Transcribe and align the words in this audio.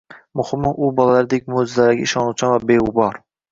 Muhimi, 0.39 0.71
u 0.85 0.89
bolalardek 1.01 1.47
mo``jizalarga 1.55 2.09
ishonuvchan 2.09 2.55
va 2.57 2.61
beg`ubor 2.75 3.25